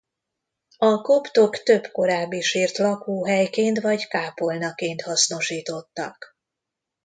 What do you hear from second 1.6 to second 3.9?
több korábbi sírt lakóhelyként